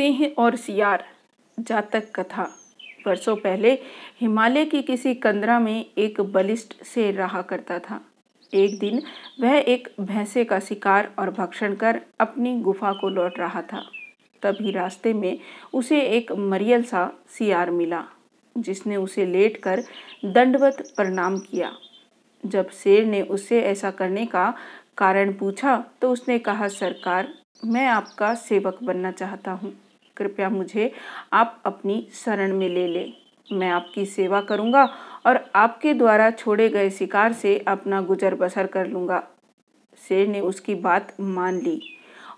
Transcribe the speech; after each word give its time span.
सिंह 0.00 0.20
और 0.38 0.54
सियार। 0.56 1.04
जातक 1.58 2.04
कथा। 2.14 2.42
वर्षों 3.06 3.34
पहले 3.36 3.72
हिमालय 4.20 4.64
की 4.64 4.80
किसी 4.82 5.14
कंदरा 5.14 5.58
में 5.60 5.84
एक 5.98 6.20
बलिष्ठ 6.20 6.72
शेर 6.84 7.14
रहा 7.14 7.42
करता 7.42 7.78
था। 7.78 8.00
एक 8.52 8.78
दिन 8.78 9.02
वह 9.40 9.56
एक 9.56 9.88
भैंसे 10.00 10.44
का 10.44 10.58
शिकार 10.58 11.10
और 11.18 11.30
भक्षण 11.30 11.74
कर 11.74 12.00
अपनी 12.20 12.54
गुफा 12.60 12.92
को 12.92 13.08
लौट 13.08 13.38
रहा 13.38 13.62
था। 13.62 13.82
तभी 14.42 14.70
रास्ते 14.70 15.12
में 15.12 15.38
उसे 15.72 16.00
एक 16.00 16.32
मरियल 16.32 16.82
सा 16.82 17.04
सियार 17.28 17.70
मिला, 17.70 18.02
जिसने 18.56 18.96
उसे 18.96 19.26
लेटकर 19.26 19.82
दंडवत 20.24 20.82
प्रणाम 20.96 21.38
किया। 21.40 21.72
जब 22.44 22.70
शेर 22.74 23.04
ने 23.04 23.22
उससे 23.28 23.60
ऐसा 23.62 23.90
करने 23.90 24.26
का 24.26 24.52
कारण 24.98 25.32
पूछा 25.32 25.76
तो 26.02 26.12
उसने 26.12 26.38
कहा, 26.38 26.68
सरकार, 26.68 27.32
मैं 27.64 27.86
आपका 27.88 28.34
सेवक 28.34 28.82
बनना 28.82 29.10
चाहता 29.12 29.52
हूँ। 29.52 29.72
कृपया 30.20 30.48
मुझे 30.50 30.90
आप 31.32 31.60
अपनी 31.66 32.06
शरण 32.14 32.54
में 32.54 32.68
ले 32.68 32.86
लें। 32.86 33.12
मैं 33.48 33.70
आपकी 33.70 34.04
सेवा 34.06 34.40
करूँगा 34.40 34.84
और 35.26 35.44
आपके 35.56 35.94
द्वारा 35.94 36.30
छोड़े 36.30 36.68
गए 36.68 36.90
शिकार 36.90 37.32
से 37.32 37.58
अपना 37.68 38.00
गुजर 38.02 38.34
बसर 38.34 38.66
कर 38.66 38.86
लूँगा। 38.86 39.22
शेर 39.98 40.28
ने 40.28 40.40
उसकी 40.40 40.74
बात 40.74 41.14
मान 41.20 41.60
ली 41.60 41.80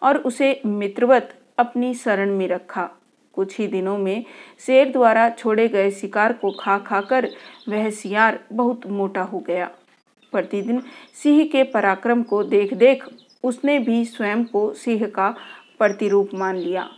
और 0.03 0.19
उसे 0.19 0.61
मित्रवत 0.67 1.35
अपनी 1.59 1.93
शरण 1.95 2.31
में 2.31 2.47
रखा। 2.49 2.89
कुछ 3.35 3.59
ही 3.59 3.67
दिनों 3.67 3.97
में 3.99 4.25
शेर 4.67 4.91
द्वारा 4.93 5.29
छोड़े 5.31 5.69
गए 5.69 5.91
शिकार 5.91 6.33
को 6.33 6.51
खा 6.51 6.79
खा 6.79 7.01
कर 7.01 7.29
वह 7.69 7.89
सियार 7.91 8.39
बहुत 8.53 8.87
मोटा 8.87 9.23
हो 9.23 9.39
गया। 9.39 9.71
प्रतिदिन 10.33 10.83
सिंह 11.23 11.45
के 11.45 11.63
पराक्रम 11.65 12.23
को 12.23 12.43
देख 12.45 12.75
देख 12.75 13.05
उसने 13.45 13.79
भी 13.79 14.05
स्वयं 14.05 14.45
को 14.45 14.73
सिंह 14.75 15.07
का 15.07 15.29
प्रतिरूप 15.79 16.35
मान 16.35 16.57
लिया। 16.57 16.89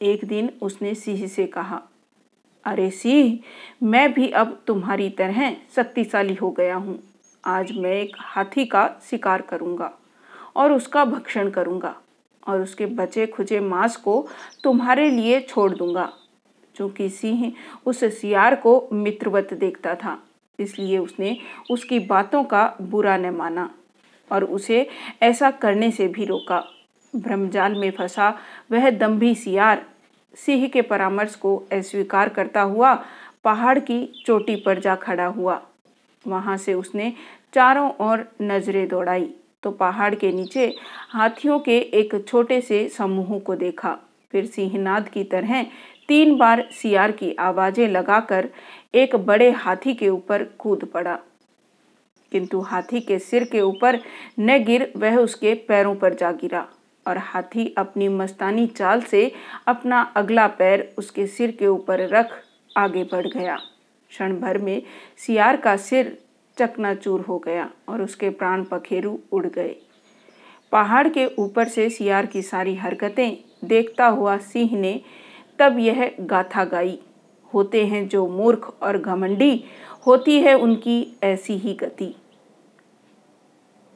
एक 0.00 0.24
दिन 0.24 0.50
उसने 0.62 0.94
सिंह 0.94 1.26
से 1.26 1.46
कहा, 1.46 1.80
अरे 2.64 2.90
सिंह, 2.90 3.38
मैं 3.82 4.12
भी 4.12 4.28
अब 4.30 4.58
तुम्हारी 4.66 5.08
तरह 5.10 5.50
शक्तिशाली 5.76 6.34
हो 6.34 6.50
गया 6.50 6.76
हूँ। 6.76 6.98
आज 7.44 7.72
मैं 7.72 7.92
एक 7.92 8.16
हाथी 8.18 8.64
का 8.66 8.88
शिकार 9.10 9.42
करूँगा 9.42 9.92
और 10.56 10.72
उसका 10.72 11.04
भक्षण 11.04 11.50
करूँगा 11.50 11.94
और 12.42 12.62
उसके 12.62 12.86
बचे 12.86 13.26
खुचे 13.26 13.60
मांस 13.60 13.96
को 13.96 14.26
तुम्हारे 14.64 15.10
लिए 15.10 15.40
छोड़ 15.40 15.72
दूँगा। 15.72 16.12
चूँकि 16.74 17.08
सिंह 17.10 17.52
उस 17.86 18.04
सियार 18.20 18.54
को 18.56 18.88
मित्रवत 18.92 19.54
देखता 19.54 19.94
था, 19.94 20.18
इसलिए 20.58 20.98
उसने 20.98 21.36
उसकी 21.70 21.98
बातों 22.00 22.42
का 22.44 22.64
बुरा 22.80 23.16
न 23.16 23.34
माना 23.34 23.70
और 24.30 24.44
उसे 24.44 24.86
ऐसा 25.22 25.50
करने 25.52 25.90
से 25.90 26.08
भी 26.08 26.24
रोका। 26.24 26.64
ब्रह्मजाल 27.14 27.74
में 27.74 27.90
फंसा 27.90 28.28
वह 28.72 28.90
दम्भी 28.90 29.34
सियार 29.34 29.84
सिंह 30.34 30.66
के 30.68 30.82
परामर्श 30.82 31.34
को 31.34 31.56
अस्वीकार 31.72 32.28
करता 32.28 32.62
हुआ 32.62 32.94
पहाड़ 33.44 33.78
की 33.78 34.04
चोटी 34.26 34.56
पर 34.56 34.80
जा 34.80 34.94
खड़ा 34.96 35.26
हुआ। 35.26 35.60
वहाँ 36.24 36.56
से 36.56 36.74
उसने 36.74 37.12
चारों 37.54 37.90
ओर 38.00 38.24
नज़रें 38.42 38.86
दौड़ाई 38.88 39.28
तो 39.62 39.70
पहाड़ 39.70 40.14
के 40.14 40.32
नीचे 40.32 40.66
हाथियों 41.10 41.58
के 41.58 41.78
एक 41.78 42.14
छोटे 42.28 42.60
से 42.60 42.88
समूह 42.88 43.38
को 43.38 43.54
देखा। 43.56 43.96
फिर 44.32 44.46
सिंहनाद 44.46 45.08
की 45.08 45.24
तरह 45.24 45.62
तीन 46.08 46.36
बार 46.38 46.68
सियार 46.72 47.12
की 47.12 47.34
आवाज़ें 47.40 47.86
लगाकर 47.88 48.48
एक 48.94 49.16
बड़े 49.16 49.50
हाथी 49.52 49.94
के 49.94 50.08
ऊपर 50.08 50.44
कूद 50.58 50.84
पड़ा। 50.84 51.18
किंतु 52.32 52.60
हाथी 52.60 53.00
के 53.00 53.18
सिर 53.18 53.44
के 53.44 53.60
ऊपर 53.60 53.98
न 54.40 54.58
गिर 54.64 54.90
वह 54.96 55.16
उसके 55.16 55.54
पैरों 55.68 55.94
पर 55.94 56.14
जा 56.14 56.32
गिरा। 56.32 56.66
और 57.08 57.18
हाथी 57.18 57.66
अपनी 57.78 58.08
मस्तानी 58.08 58.66
चाल 58.66 59.00
से 59.00 59.30
अपना 59.66 60.00
अगला 60.16 60.46
पैर 60.48 60.88
उसके 60.98 61.26
सिर 61.26 61.50
के 61.50 61.66
ऊपर 61.66 62.06
रख 62.08 62.38
आगे 62.76 63.04
बढ़ 63.04 63.26
गया। 63.26 63.56
क्षण 64.10 64.38
भर 64.40 64.58
में 64.58 64.82
सियार 65.16 65.56
का 65.56 65.76
सिर 65.76 66.16
चकनाचूर 66.56 67.20
हो 67.20 67.38
गया 67.38 67.68
और 67.88 68.02
उसके 68.02 68.30
प्राण 68.30 68.64
पखेरु 68.64 69.16
उड़ 69.32 69.46
गए। 69.46 69.74
पहाड़ 70.72 71.08
के 71.08 71.26
ऊपर 71.38 71.68
से 71.68 71.88
सियार 71.90 72.26
की 72.26 72.42
सारी 72.42 72.74
हरकतें 72.74 73.36
देखता 73.64 74.06
हुआ 74.06 74.36
सिंह 74.38 74.78
ने 74.80 75.00
तब 75.58 75.78
यह 75.78 76.10
गाथा 76.20 76.64
गाई, 76.64 76.98
होते 77.54 77.84
हैं 77.86 78.06
जो 78.08 78.26
मूर्ख 78.28 78.72
और 78.82 78.98
घमंडी, 78.98 79.64
होती 80.06 80.40
है 80.40 80.54
उनकी 80.54 81.18
ऐसी 81.22 81.56
ही 81.56 81.74
गति। 81.74 82.14